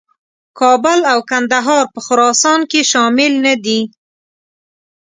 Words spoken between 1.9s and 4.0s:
په خراسان کې شامل نه دي.